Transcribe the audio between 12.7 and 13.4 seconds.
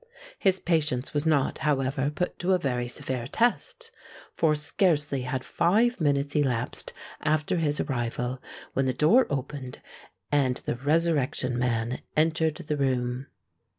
room.